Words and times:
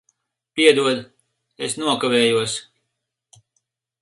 Piedod, 0.59 1.03
es 1.67 1.77
nokavējos. 1.83 2.57